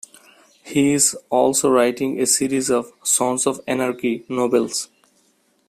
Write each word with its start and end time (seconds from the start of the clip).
He 0.63 0.93
is 0.93 1.15
also 1.29 1.69
writing 1.69 2.19
a 2.19 2.25
series 2.25 2.71
of 2.71 2.91
"Sons 3.03 3.45
of 3.45 3.61
Anarchy" 3.67 4.25
novels. 4.27 4.89